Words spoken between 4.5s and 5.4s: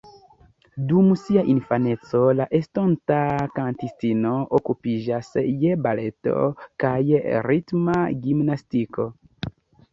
okupiĝas